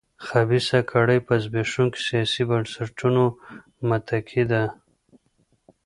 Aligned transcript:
خبیثه 0.27 0.79
کړۍ 0.91 1.19
پر 1.27 1.37
زبېښونکو 1.43 1.99
سیاسي 2.07 2.43
بنسټونو 2.49 3.23
متکي 3.87 4.43
ده. 4.51 4.63